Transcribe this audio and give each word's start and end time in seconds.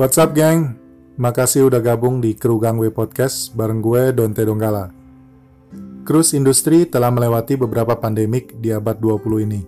What's 0.00 0.16
up 0.16 0.32
geng? 0.32 0.80
Makasih 1.20 1.68
udah 1.68 1.84
gabung 1.84 2.24
di 2.24 2.32
Kru 2.32 2.56
Gangway 2.56 2.88
Podcast 2.88 3.52
bareng 3.52 3.84
gue 3.84 4.16
Donte 4.16 4.40
Donggala. 4.48 4.88
Cruise 6.08 6.32
industri 6.32 6.88
telah 6.88 7.12
melewati 7.12 7.60
beberapa 7.60 7.92
pandemik 8.00 8.56
di 8.64 8.72
abad 8.72 8.96
20 8.96 9.44
ini. 9.44 9.60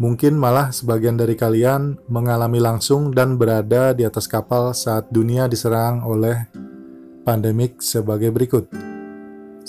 Mungkin 0.00 0.40
malah 0.40 0.72
sebagian 0.72 1.20
dari 1.20 1.36
kalian 1.36 2.00
mengalami 2.08 2.64
langsung 2.64 3.12
dan 3.12 3.36
berada 3.36 3.92
di 3.92 4.08
atas 4.08 4.24
kapal 4.24 4.72
saat 4.72 5.12
dunia 5.12 5.52
diserang 5.52 6.00
oleh 6.00 6.48
pandemik 7.20 7.84
sebagai 7.84 8.32
berikut. 8.32 8.72
1. 8.72 9.68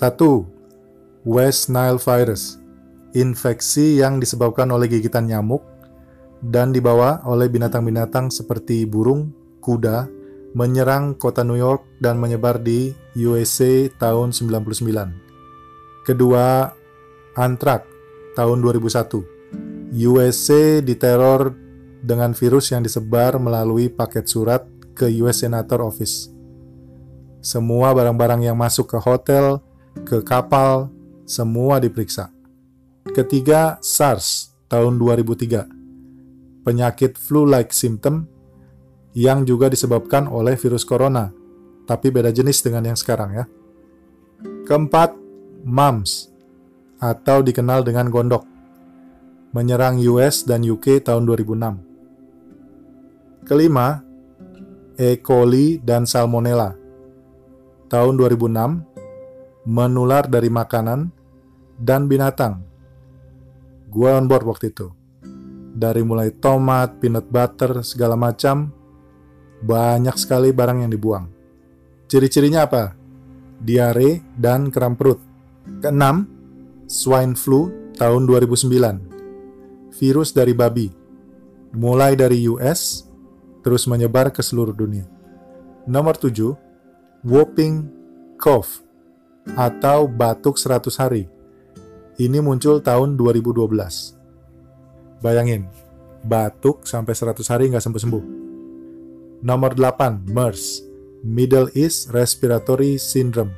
West 1.27 1.67
Nile 1.67 1.99
virus. 1.99 2.55
Infeksi 3.11 3.99
yang 3.99 4.23
disebabkan 4.23 4.71
oleh 4.71 4.87
gigitan 4.87 5.27
nyamuk 5.27 5.67
dan 6.39 6.71
dibawa 6.71 7.19
oleh 7.27 7.51
binatang-binatang 7.51 8.31
seperti 8.31 8.87
burung, 8.87 9.40
kuda, 9.61 10.09
menyerang 10.57 11.15
kota 11.15 11.45
New 11.45 11.55
York 11.55 11.85
dan 12.03 12.19
menyebar 12.19 12.59
di 12.59 12.91
USA 13.15 13.87
tahun 13.95 14.33
99. 14.35 16.03
Kedua, 16.03 16.67
antrak 17.37 17.85
tahun 18.35 18.59
2001. 18.59 19.23
USA 19.95 20.81
diteror 20.81 21.53
dengan 22.01 22.33
virus 22.33 22.73
yang 22.73 22.81
disebar 22.81 23.37
melalui 23.37 23.87
paket 23.87 24.25
surat 24.25 24.65
ke 24.97 25.07
US 25.21 25.45
Senator 25.45 25.85
Office. 25.85 26.27
Semua 27.41 27.93
barang-barang 27.93 28.45
yang 28.45 28.57
masuk 28.57 28.91
ke 28.91 28.97
hotel, 29.01 29.61
ke 30.05 30.21
kapal, 30.21 30.89
semua 31.25 31.77
diperiksa. 31.81 32.29
Ketiga, 33.11 33.81
SARS 33.81 34.53
tahun 34.69 35.01
2003. 35.01 35.65
Penyakit 36.61 37.17
flu-like 37.17 37.73
symptom 37.73 38.29
yang 39.11 39.43
juga 39.43 39.67
disebabkan 39.67 40.27
oleh 40.27 40.55
virus 40.55 40.87
corona, 40.87 41.31
tapi 41.83 42.11
beda 42.11 42.31
jenis 42.31 42.63
dengan 42.63 42.91
yang 42.91 42.97
sekarang 42.97 43.35
ya. 43.35 43.45
Keempat, 44.67 45.13
MUMS 45.67 46.31
atau 47.01 47.41
dikenal 47.41 47.81
dengan 47.81 48.07
gondok, 48.13 48.45
menyerang 49.51 49.97
US 50.05 50.45
dan 50.45 50.61
UK 50.63 51.01
tahun 51.03 51.25
2006. 51.27 51.81
Kelima, 53.43 54.05
E. 54.95 55.17
coli 55.17 55.81
dan 55.81 56.05
Salmonella. 56.05 56.77
Tahun 57.89 58.13
2006, 58.15 58.85
menular 59.65 60.29
dari 60.29 60.47
makanan 60.47 61.11
dan 61.75 62.05
binatang. 62.07 62.61
Gua 63.91 64.15
on 64.15 64.29
board 64.29 64.45
waktu 64.47 64.71
itu. 64.71 64.93
Dari 65.75 66.05
mulai 66.05 66.31
tomat, 66.31 67.01
peanut 67.01 67.27
butter, 67.27 67.81
segala 67.83 68.15
macam, 68.15 68.71
banyak 69.61 70.17
sekali 70.17 70.49
barang 70.49 70.85
yang 70.85 70.91
dibuang. 70.91 71.25
Ciri-cirinya 72.09 72.65
apa? 72.67 72.97
Diare 73.61 74.25
dan 74.35 74.73
kram 74.73 74.97
perut. 74.97 75.21
Keenam, 75.79 76.25
swine 76.89 77.37
flu 77.37 77.69
tahun 77.95 78.25
2009. 78.25 79.93
Virus 79.95 80.33
dari 80.33 80.51
babi. 80.57 80.89
Mulai 81.71 82.19
dari 82.19 82.49
US, 82.51 83.07
terus 83.63 83.87
menyebar 83.87 84.33
ke 84.33 84.43
seluruh 84.43 84.75
dunia. 84.75 85.07
Nomor 85.87 86.17
7, 86.19 86.51
whooping 87.23 87.87
cough 88.35 88.81
atau 89.55 90.09
batuk 90.09 90.57
100 90.57 90.99
hari. 90.99 91.29
Ini 92.19 92.43
muncul 92.43 92.83
tahun 92.83 93.15
2012. 93.15 94.17
Bayangin, 95.21 95.69
batuk 96.25 96.83
sampai 96.83 97.13
100 97.13 97.45
hari 97.47 97.69
nggak 97.71 97.81
sembuh-sembuh. 97.81 98.50
Nomor 99.41 99.73
8, 99.73 100.29
MERS, 100.29 100.85
Middle 101.25 101.73
East 101.73 102.13
Respiratory 102.13 103.01
Syndrome. 103.01 103.57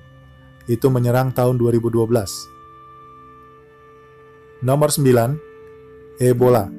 Itu 0.64 0.88
menyerang 0.88 1.36
tahun 1.36 1.60
2012. 1.60 2.08
Nomor 4.64 4.96
9, 4.96 6.24
Ebola, 6.24 6.72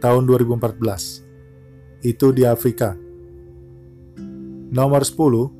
tahun 0.00 0.22
2014. 0.32 2.08
Itu 2.08 2.32
di 2.32 2.48
Afrika. 2.48 2.96
Nomor 4.72 5.04
10, 5.04 5.52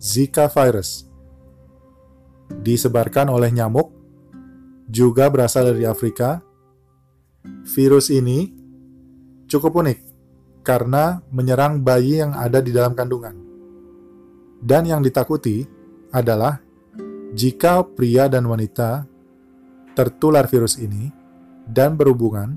Zika 0.00 0.48
virus. 0.48 1.04
Disebarkan 2.48 3.28
oleh 3.28 3.52
nyamuk, 3.52 3.92
juga 4.88 5.28
berasal 5.28 5.68
dari 5.76 5.84
Afrika. 5.84 6.40
Virus 7.76 8.08
ini 8.08 8.56
cukup 9.52 9.84
unik 9.84 10.11
karena 10.62 11.20
menyerang 11.34 11.82
bayi 11.82 12.22
yang 12.22 12.32
ada 12.34 12.62
di 12.62 12.70
dalam 12.70 12.94
kandungan. 12.94 13.34
Dan 14.62 14.86
yang 14.86 15.02
ditakuti 15.02 15.66
adalah 16.14 16.62
jika 17.34 17.82
pria 17.82 18.30
dan 18.30 18.46
wanita 18.46 19.04
tertular 19.98 20.46
virus 20.46 20.78
ini 20.78 21.10
dan 21.66 21.98
berhubungan, 21.98 22.56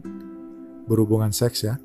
berhubungan 0.85 1.33
seks 1.33 1.66
ya, 1.66 1.75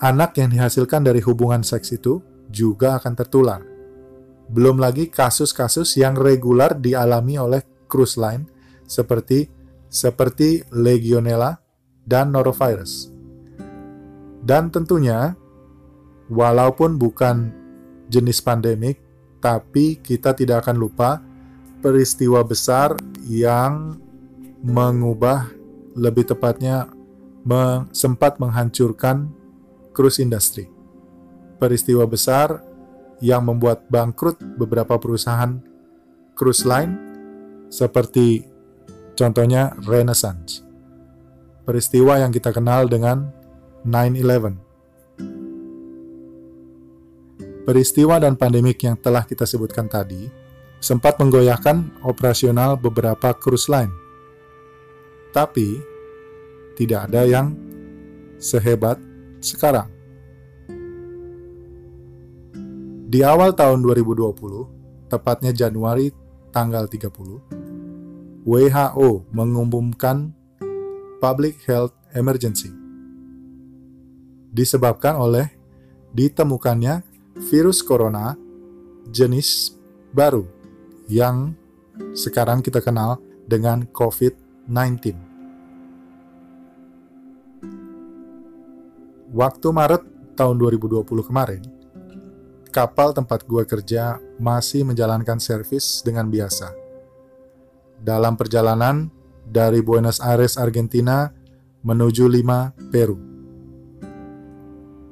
anak 0.00 0.40
yang 0.40 0.48
dihasilkan 0.48 1.04
dari 1.04 1.20
hubungan 1.20 1.60
seks 1.60 1.92
itu 1.92 2.24
juga 2.48 2.96
akan 2.96 3.12
tertular. 3.14 3.60
Belum 4.50 4.82
lagi 4.82 5.06
kasus-kasus 5.06 5.94
yang 6.00 6.18
regular 6.18 6.74
dialami 6.74 7.38
oleh 7.38 7.62
cruise 7.86 8.18
line 8.18 8.50
seperti 8.88 9.46
seperti 9.90 10.62
Legionella 10.70 11.58
dan 12.06 12.30
Norovirus. 12.34 13.09
Dan 14.40 14.72
tentunya, 14.72 15.36
walaupun 16.32 16.96
bukan 16.96 17.52
jenis 18.08 18.40
pandemik, 18.40 18.98
tapi 19.40 20.00
kita 20.00 20.32
tidak 20.36 20.64
akan 20.66 20.76
lupa 20.76 21.20
peristiwa 21.80 22.44
besar 22.44 22.96
yang 23.24 23.96
mengubah, 24.60 25.48
lebih 25.96 26.28
tepatnya 26.28 26.88
sempat 27.90 28.36
menghancurkan 28.36 29.32
cruise 29.96 30.20
industry. 30.20 30.68
Peristiwa 31.56 32.04
besar 32.04 32.60
yang 33.20 33.44
membuat 33.44 33.84
bangkrut 33.88 34.40
beberapa 34.56 34.96
perusahaan 34.96 35.60
cruise 36.32 36.64
line 36.64 36.96
seperti 37.68 38.44
contohnya 39.16 39.76
Renaissance. 39.84 40.64
Peristiwa 41.64 42.16
yang 42.16 42.32
kita 42.32 42.52
kenal 42.52 42.88
dengan 42.88 43.28
9/11. 43.84 44.60
Peristiwa 47.64 48.18
dan 48.18 48.34
pandemik 48.34 48.82
yang 48.82 48.96
telah 48.98 49.22
kita 49.24 49.46
sebutkan 49.46 49.86
tadi 49.86 50.26
sempat 50.80 51.20
menggoyahkan 51.20 52.02
operasional 52.08 52.80
beberapa 52.80 53.36
cruise 53.36 53.68
line. 53.68 53.92
Tapi 55.30 55.78
tidak 56.74 57.12
ada 57.12 57.28
yang 57.28 57.54
sehebat 58.40 58.96
sekarang. 59.44 59.86
Di 63.10 63.20
awal 63.26 63.52
tahun 63.52 63.84
2020, 63.84 65.10
tepatnya 65.12 65.52
Januari 65.52 66.10
tanggal 66.50 66.88
30, 66.88 67.42
WHO 68.48 69.08
mengumumkan 69.30 70.32
public 71.20 71.60
health 71.68 71.92
emergency 72.16 72.79
disebabkan 74.50 75.14
oleh 75.14 75.46
ditemukannya 76.10 77.06
virus 77.50 77.80
corona 77.86 78.34
jenis 79.08 79.78
baru 80.10 80.44
yang 81.06 81.54
sekarang 82.14 82.62
kita 82.62 82.82
kenal 82.82 83.22
dengan 83.46 83.86
COVID-19. 83.90 85.14
Waktu 89.30 89.68
Maret 89.70 90.02
tahun 90.34 90.58
2020 90.58 91.06
kemarin, 91.22 91.62
kapal 92.74 93.14
tempat 93.14 93.46
gua 93.46 93.62
kerja 93.62 94.18
masih 94.42 94.82
menjalankan 94.82 95.38
servis 95.38 96.02
dengan 96.02 96.26
biasa. 96.26 96.74
Dalam 98.00 98.34
perjalanan 98.34 99.06
dari 99.46 99.82
Buenos 99.82 100.18
Aires, 100.18 100.58
Argentina 100.58 101.30
menuju 101.86 102.26
Lima, 102.26 102.74
Peru. 102.90 103.29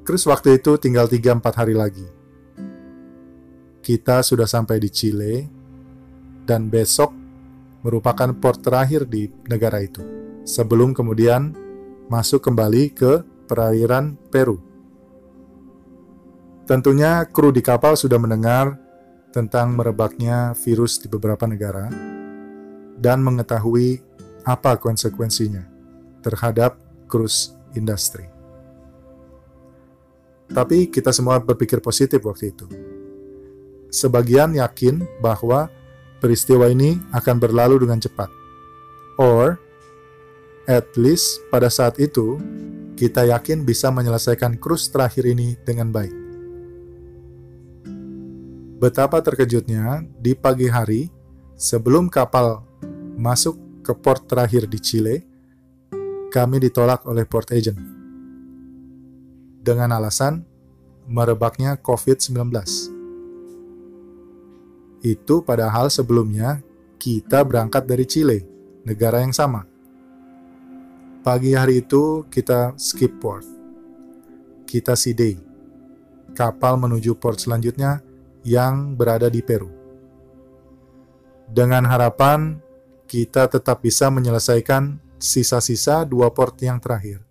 Chris 0.08 0.24
waktu 0.24 0.56
itu 0.56 0.80
tinggal 0.80 1.04
3-4 1.04 1.44
hari 1.52 1.76
lagi. 1.76 2.08
Kita 3.84 4.24
sudah 4.24 4.48
sampai 4.48 4.80
di 4.80 4.88
Chile, 4.88 5.44
dan 6.48 6.72
besok 6.72 7.12
merupakan 7.84 8.32
port 8.32 8.64
terakhir 8.64 9.04
di 9.04 9.28
negara 9.52 9.84
itu, 9.84 10.00
sebelum 10.48 10.96
kemudian 10.96 11.52
masuk 12.08 12.40
kembali 12.40 12.96
ke 12.96 13.20
perairan 13.52 14.16
Peru. 14.32 14.56
Tentunya 16.64 17.28
kru 17.28 17.52
di 17.52 17.60
kapal 17.60 17.92
sudah 17.92 18.16
mendengar 18.16 18.80
tentang 19.28 19.76
merebaknya 19.76 20.56
virus 20.56 20.96
di 20.96 21.12
beberapa 21.12 21.44
negara 21.44 21.92
dan 22.96 23.20
mengetahui 23.20 24.00
apa 24.48 24.80
konsekuensinya 24.80 25.68
terhadap 26.24 26.80
cruise 27.12 27.52
industry. 27.76 28.37
Tapi 30.48 30.88
kita 30.88 31.12
semua 31.12 31.36
berpikir 31.36 31.78
positif 31.84 32.24
waktu 32.24 32.56
itu. 32.56 32.64
Sebagian 33.92 34.56
yakin 34.56 35.04
bahwa 35.20 35.68
peristiwa 36.20 36.68
ini 36.68 36.96
akan 37.12 37.36
berlalu 37.36 37.84
dengan 37.84 38.00
cepat. 38.00 38.28
Or, 39.20 39.60
at 40.64 40.88
least 40.96 41.44
pada 41.52 41.68
saat 41.68 42.00
itu, 42.00 42.40
kita 42.96 43.28
yakin 43.28 43.64
bisa 43.64 43.92
menyelesaikan 43.92 44.56
cruise 44.56 44.88
terakhir 44.88 45.28
ini 45.28 45.56
dengan 45.64 45.92
baik. 45.92 46.14
Betapa 48.78 49.18
terkejutnya 49.18 50.06
di 50.16 50.38
pagi 50.38 50.70
hari 50.70 51.10
sebelum 51.58 52.06
kapal 52.06 52.62
masuk 53.18 53.58
ke 53.82 53.90
port 53.90 54.22
terakhir 54.30 54.70
di 54.70 54.78
Chile, 54.78 55.16
kami 56.30 56.62
ditolak 56.62 57.02
oleh 57.08 57.26
port 57.26 57.50
agent 57.50 57.97
dengan 59.68 60.00
alasan 60.00 60.48
merebaknya 61.04 61.76
COVID-19. 61.76 62.40
Itu 65.04 65.44
padahal 65.44 65.92
sebelumnya 65.92 66.64
kita 66.96 67.44
berangkat 67.44 67.84
dari 67.84 68.08
Chile, 68.08 68.40
negara 68.88 69.20
yang 69.20 69.36
sama. 69.36 69.68
Pagi 71.20 71.52
hari 71.52 71.84
itu 71.84 72.24
kita 72.32 72.72
skip 72.80 73.20
port. 73.20 73.44
Kita 74.64 74.96
day. 75.12 75.36
Kapal 76.32 76.80
menuju 76.80 77.12
port 77.20 77.36
selanjutnya 77.36 78.00
yang 78.48 78.96
berada 78.96 79.28
di 79.28 79.44
Peru. 79.44 79.68
Dengan 81.48 81.84
harapan 81.84 82.56
kita 83.08 83.48
tetap 83.48 83.84
bisa 83.84 84.08
menyelesaikan 84.08 85.00
sisa-sisa 85.20 86.04
dua 86.04 86.32
port 86.32 86.56
yang 86.60 86.80
terakhir. 86.80 87.27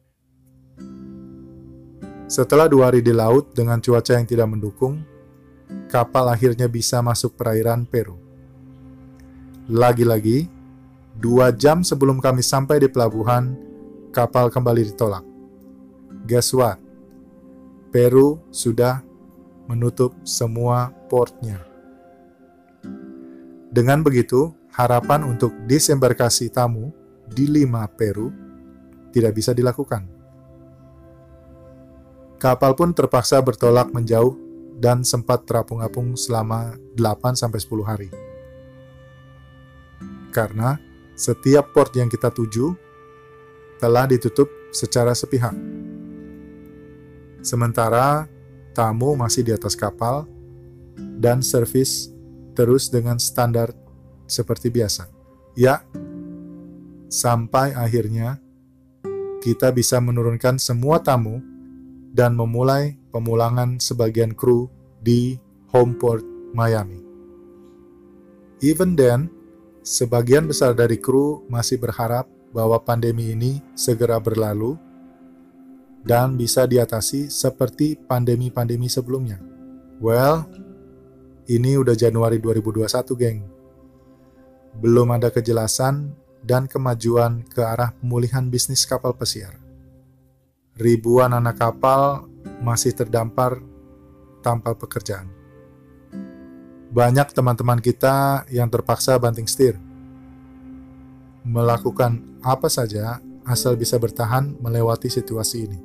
Setelah 2.28 2.68
dua 2.68 2.92
hari 2.92 3.00
di 3.00 3.16
laut 3.16 3.56
dengan 3.56 3.80
cuaca 3.80 4.12
yang 4.12 4.28
tidak 4.28 4.52
mendukung, 4.52 5.00
kapal 5.88 6.28
akhirnya 6.28 6.68
bisa 6.68 7.00
masuk 7.00 7.40
perairan 7.40 7.88
Peru. 7.88 8.20
Lagi-lagi, 9.72 10.52
dua 11.16 11.56
jam 11.56 11.88
sebelum 11.88 12.20
kami 12.20 12.44
sampai 12.44 12.84
di 12.84 12.92
pelabuhan, 12.92 13.56
kapal 14.12 14.52
kembali 14.52 14.92
ditolak. 14.92 15.24
Guess 16.28 16.52
what? 16.52 16.84
Peru 17.96 18.44
sudah 18.52 19.00
menutup 19.72 20.12
semua 20.28 20.92
portnya. 21.08 21.64
Dengan 23.72 24.04
begitu, 24.04 24.52
harapan 24.76 25.24
untuk 25.24 25.56
disembarkasi 25.64 26.52
tamu 26.52 26.92
di 27.24 27.48
Lima, 27.48 27.88
Peru 27.88 28.36
tidak 29.16 29.32
bisa 29.32 29.56
dilakukan. 29.56 30.17
Kapal 32.38 32.78
pun 32.78 32.94
terpaksa 32.94 33.42
bertolak 33.42 33.90
menjauh 33.90 34.38
dan 34.78 35.02
sempat 35.02 35.50
terapung-apung 35.50 36.14
selama 36.14 36.78
8-10 36.94 37.82
hari. 37.82 38.10
Karena 40.30 40.78
setiap 41.18 41.74
port 41.74 41.90
yang 41.98 42.06
kita 42.06 42.30
tuju 42.30 42.78
telah 43.82 44.06
ditutup 44.06 44.46
secara 44.70 45.18
sepihak. 45.18 45.58
Sementara 47.42 48.30
tamu 48.78 49.18
masih 49.18 49.42
di 49.42 49.50
atas 49.58 49.74
kapal 49.74 50.30
dan 51.18 51.42
servis 51.42 52.14
terus 52.54 52.94
dengan 52.94 53.18
standar 53.18 53.74
seperti 54.30 54.70
biasa. 54.70 55.10
Ya, 55.58 55.82
sampai 57.10 57.74
akhirnya 57.74 58.38
kita 59.42 59.74
bisa 59.74 59.98
menurunkan 59.98 60.62
semua 60.62 61.02
tamu 61.02 61.57
dan 62.18 62.34
memulai 62.34 62.98
pemulangan 63.14 63.78
sebagian 63.78 64.34
kru 64.34 64.66
di 65.06 65.38
Homeport, 65.70 66.26
Miami. 66.58 66.98
Even 68.66 68.98
then, 68.98 69.30
sebagian 69.86 70.50
besar 70.50 70.74
dari 70.74 70.98
kru 70.98 71.46
masih 71.46 71.78
berharap 71.78 72.26
bahwa 72.50 72.82
pandemi 72.82 73.38
ini 73.38 73.62
segera 73.78 74.18
berlalu 74.18 74.74
dan 76.02 76.34
bisa 76.34 76.66
diatasi 76.66 77.30
seperti 77.30 77.94
pandemi-pandemi 77.94 78.90
sebelumnya. 78.90 79.38
Well, 80.02 80.50
ini 81.46 81.78
udah 81.78 81.94
Januari 81.94 82.42
2021, 82.42 83.14
geng 83.14 83.40
belum 84.78 85.10
ada 85.10 85.34
kejelasan 85.34 86.14
dan 86.46 86.70
kemajuan 86.70 87.42
ke 87.50 87.66
arah 87.66 87.98
pemulihan 87.98 88.46
bisnis 88.46 88.86
kapal 88.86 89.18
pesiar. 89.18 89.67
Ribuan 90.78 91.34
anak 91.34 91.58
kapal 91.58 92.30
masih 92.62 92.94
terdampar 92.94 93.58
tanpa 94.46 94.78
pekerjaan. 94.78 95.26
Banyak 96.94 97.34
teman-teman 97.34 97.82
kita 97.82 98.46
yang 98.54 98.70
terpaksa 98.70 99.18
banting 99.18 99.50
setir, 99.50 99.82
melakukan 101.42 102.22
apa 102.46 102.70
saja 102.70 103.18
asal 103.44 103.74
bisa 103.74 103.98
bertahan 103.98 104.54
melewati 104.62 105.10
situasi 105.10 105.66
ini. 105.66 105.80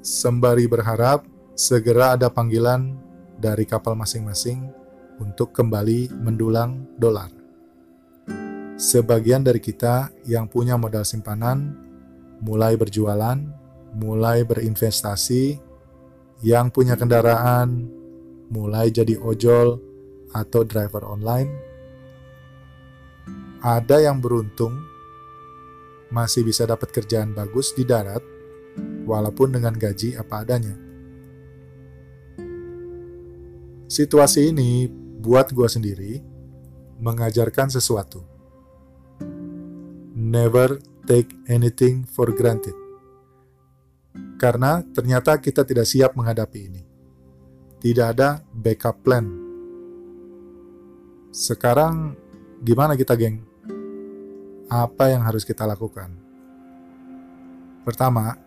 Sembari 0.00 0.64
berharap 0.64 1.28
segera 1.52 2.16
ada 2.16 2.32
panggilan 2.32 2.96
dari 3.36 3.68
kapal 3.68 3.92
masing-masing 3.92 4.72
untuk 5.20 5.52
kembali 5.52 6.08
mendulang 6.16 6.88
dolar 6.96 7.40
sebagian 8.80 9.44
dari 9.44 9.60
kita 9.60 10.08
yang 10.24 10.48
punya 10.48 10.80
modal 10.80 11.04
simpanan 11.04 11.76
mulai 12.40 12.76
berjualan, 12.76 13.36
mulai 13.96 14.44
berinvestasi, 14.44 15.60
yang 16.40 16.72
punya 16.72 16.96
kendaraan 16.96 17.88
mulai 18.50 18.90
jadi 18.90 19.16
ojol 19.20 19.78
atau 20.32 20.64
driver 20.64 21.06
online. 21.06 21.50
Ada 23.60 24.08
yang 24.08 24.24
beruntung 24.24 24.72
masih 26.10 26.42
bisa 26.42 26.66
dapat 26.66 26.90
kerjaan 26.90 27.36
bagus 27.36 27.76
di 27.76 27.84
darat 27.86 28.24
walaupun 29.04 29.52
dengan 29.54 29.76
gaji 29.76 30.16
apa 30.16 30.42
adanya. 30.42 30.74
Situasi 33.90 34.54
ini 34.54 34.88
buat 35.20 35.52
gua 35.52 35.68
sendiri 35.68 36.22
mengajarkan 37.02 37.68
sesuatu 37.68 38.29
never 40.30 40.78
take 41.10 41.34
anything 41.50 42.06
for 42.06 42.30
granted. 42.30 42.78
Karena 44.38 44.78
ternyata 44.94 45.34
kita 45.42 45.66
tidak 45.66 45.90
siap 45.90 46.14
menghadapi 46.14 46.60
ini. 46.70 46.82
Tidak 47.82 48.06
ada 48.06 48.38
backup 48.54 49.02
plan. 49.02 49.26
Sekarang 51.34 52.14
gimana 52.62 52.94
kita, 52.94 53.18
geng? 53.18 53.42
Apa 54.70 55.10
yang 55.10 55.26
harus 55.26 55.42
kita 55.42 55.66
lakukan? 55.66 56.14
Pertama, 57.82 58.38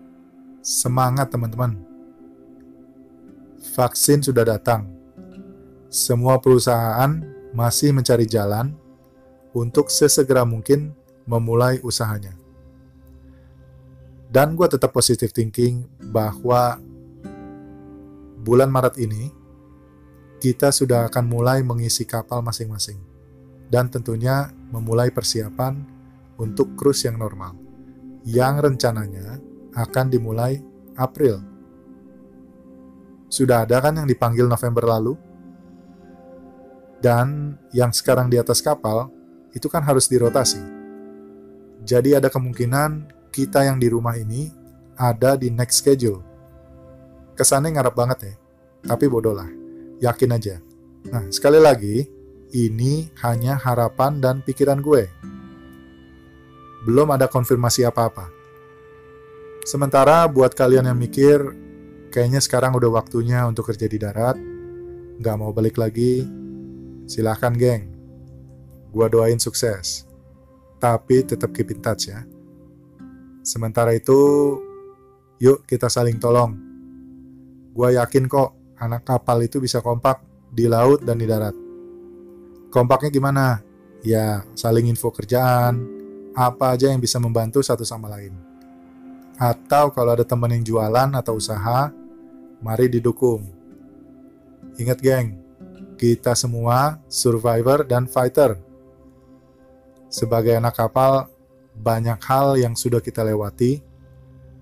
semangat 0.64 1.36
teman-teman. 1.36 1.84
Vaksin 3.76 4.24
sudah 4.24 4.48
datang. 4.48 4.88
Semua 5.92 6.40
perusahaan 6.40 7.12
masih 7.52 7.92
mencari 7.92 8.24
jalan 8.24 8.72
untuk 9.54 9.92
sesegera 9.92 10.48
mungkin 10.48 11.03
memulai 11.24 11.80
usahanya. 11.84 12.36
Dan 14.34 14.58
gue 14.58 14.66
tetap 14.66 14.90
positive 14.90 15.30
thinking 15.30 15.86
bahwa 16.10 16.82
bulan 18.42 18.70
Maret 18.74 18.98
ini 18.98 19.30
kita 20.42 20.74
sudah 20.74 21.06
akan 21.08 21.26
mulai 21.30 21.62
mengisi 21.62 22.04
kapal 22.04 22.42
masing-masing. 22.42 22.98
Dan 23.70 23.94
tentunya 23.94 24.50
memulai 24.74 25.14
persiapan 25.14 25.86
untuk 26.42 26.74
cruise 26.74 27.06
yang 27.06 27.22
normal. 27.22 27.54
Yang 28.26 28.70
rencananya 28.70 29.38
akan 29.78 30.06
dimulai 30.10 30.58
April. 30.98 31.42
Sudah 33.30 33.66
ada 33.66 33.82
kan 33.82 33.98
yang 34.02 34.10
dipanggil 34.10 34.50
November 34.50 34.98
lalu? 34.98 35.14
Dan 37.02 37.58
yang 37.70 37.94
sekarang 37.94 38.34
di 38.34 38.38
atas 38.42 38.66
kapal, 38.66 39.14
itu 39.54 39.70
kan 39.70 39.86
harus 39.86 40.10
dirotasi 40.10 40.73
jadi 41.84 42.24
ada 42.24 42.32
kemungkinan 42.32 43.12
kita 43.28 43.68
yang 43.68 43.76
di 43.76 43.92
rumah 43.92 44.16
ini 44.16 44.48
ada 44.96 45.36
di 45.36 45.52
next 45.52 45.84
schedule. 45.84 46.24
Kesannya 47.36 47.76
ngarep 47.76 47.96
banget 47.98 48.20
ya, 48.24 48.34
tapi 48.88 49.12
bodoh 49.12 49.36
lah. 49.36 49.50
Yakin 50.00 50.32
aja. 50.32 50.64
Nah, 51.12 51.28
sekali 51.28 51.60
lagi, 51.60 52.08
ini 52.56 53.12
hanya 53.20 53.60
harapan 53.60 54.24
dan 54.24 54.40
pikiran 54.40 54.80
gue. 54.80 55.12
Belum 56.88 57.12
ada 57.12 57.28
konfirmasi 57.28 57.84
apa-apa. 57.84 58.32
Sementara 59.68 60.24
buat 60.32 60.56
kalian 60.56 60.88
yang 60.88 61.00
mikir, 61.00 61.40
kayaknya 62.16 62.40
sekarang 62.40 62.76
udah 62.76 62.92
waktunya 62.96 63.44
untuk 63.44 63.72
kerja 63.72 63.88
di 63.88 64.00
darat, 64.00 64.36
nggak 65.20 65.36
mau 65.40 65.52
balik 65.56 65.80
lagi, 65.80 66.24
silahkan 67.08 67.56
geng. 67.56 67.92
Gua 68.92 69.10
doain 69.10 69.42
sukses 69.42 70.13
tapi 70.84 71.24
tetap 71.24 71.56
keep 71.56 71.72
in 71.72 71.80
touch 71.80 72.12
ya. 72.12 72.28
Sementara 73.40 73.96
itu, 73.96 74.20
yuk 75.40 75.64
kita 75.64 75.88
saling 75.88 76.20
tolong. 76.20 76.60
Gua 77.72 77.96
yakin 77.96 78.28
kok 78.28 78.76
anak 78.76 79.08
kapal 79.08 79.40
itu 79.48 79.64
bisa 79.64 79.80
kompak 79.80 80.20
di 80.52 80.68
laut 80.68 81.00
dan 81.08 81.16
di 81.16 81.24
darat. 81.24 81.56
Kompaknya 82.68 83.10
gimana? 83.16 83.64
Ya, 84.04 84.44
saling 84.60 84.92
info 84.92 85.08
kerjaan, 85.08 85.88
apa 86.36 86.76
aja 86.76 86.92
yang 86.92 87.00
bisa 87.00 87.16
membantu 87.16 87.64
satu 87.64 87.88
sama 87.88 88.12
lain. 88.12 88.36
Atau 89.40 89.96
kalau 89.96 90.12
ada 90.20 90.28
teman 90.28 90.52
yang 90.52 90.68
jualan 90.68 91.16
atau 91.16 91.40
usaha, 91.40 91.96
mari 92.60 92.92
didukung. 92.92 93.48
Ingat 94.76 95.00
geng, 95.00 95.40
kita 95.96 96.36
semua 96.36 97.00
survivor 97.08 97.88
dan 97.88 98.04
fighter. 98.04 98.73
Sebagai 100.14 100.54
anak 100.54 100.78
kapal, 100.78 101.26
banyak 101.74 102.22
hal 102.30 102.54
yang 102.62 102.78
sudah 102.78 103.02
kita 103.02 103.26
lewati, 103.26 103.82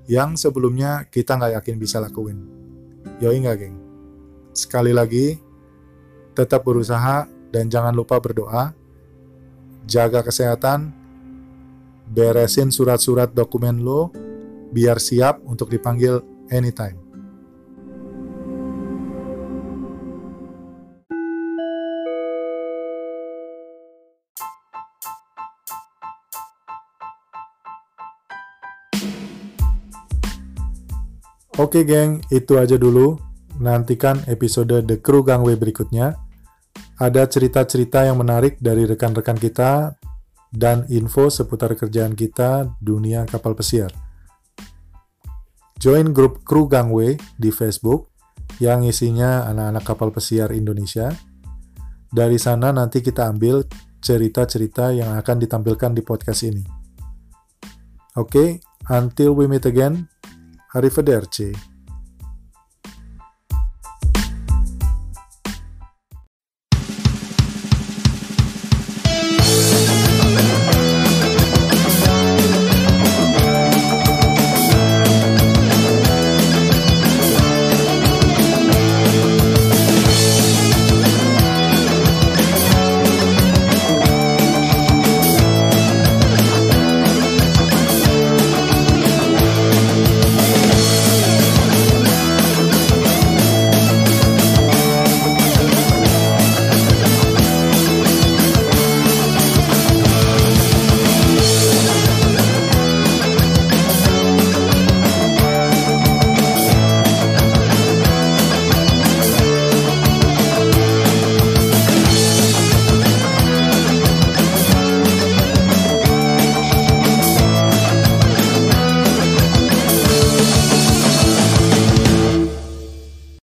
yang 0.08 0.39
sebelumnya 0.39 1.03
kita 1.12 1.36
nggak 1.36 1.60
yakin 1.60 1.75
bisa 1.75 2.00
lakuin. 2.00 2.39
Yoi 3.20 3.43
nggak 3.43 3.58
geng? 3.60 3.75
Sekali 4.55 4.96
lagi, 4.96 5.36
tetap 6.31 6.63
berusaha 6.63 7.27
dan 7.51 7.67
jangan 7.67 7.91
lupa 7.91 8.15
berdoa, 8.24 8.72
jaga 9.84 10.24
kesehatan, 10.24 10.96
beresin 12.08 12.72
surat-surat 12.72 13.36
dokumen 13.36 13.84
lo, 13.84 14.08
biar 14.72 15.03
siap 15.03 15.43
untuk 15.43 15.67
dipanggil 15.67 16.24
anytime. 16.48 17.00
Oke 31.60 31.84
geng, 31.84 32.24
itu 32.31 32.55
aja 32.55 32.79
dulu. 32.79 33.20
Nantikan 33.60 34.24
episode 34.31 34.88
The 34.88 35.03
Crew 35.03 35.27
Gangway 35.27 35.60
berikutnya. 35.60 36.15
Ada 36.96 37.27
cerita-cerita 37.27 38.08
yang 38.08 38.24
menarik 38.24 38.55
dari 38.63 38.88
rekan-rekan 38.88 39.36
kita 39.36 40.00
dan 40.55 40.88
info 40.88 41.27
seputar 41.27 41.75
kerjaan 41.75 42.15
kita 42.15 42.72
dunia 42.79 43.27
kapal 43.27 43.51
pesiar. 43.51 43.91
Join 45.75 46.15
grup 46.15 46.48
Crew 46.48 46.72
Gangway 46.72 47.20
di 47.36 47.51
Facebook 47.51 48.08
yang 48.63 48.88
isinya 48.88 49.50
anak-anak 49.51 49.84
kapal 49.84 50.10
pesiar 50.15 50.55
Indonesia. 50.55 51.12
Dari 52.08 52.39
sana 52.39 52.72
nanti 52.72 53.03
kita 53.03 53.27
ambil 53.27 53.67
cerita-cerita 54.00 54.96
yang 54.96 55.20
akan 55.20 55.36
ditampilkan 55.36 55.91
di 55.96 56.01
podcast 56.03 56.48
ini. 56.48 56.63
Oke, 58.15 58.27
okay, 58.27 58.50
until 58.91 59.36
we 59.36 59.48
meet 59.48 59.63
again, 59.63 60.11
Arrivederci. 60.74 61.71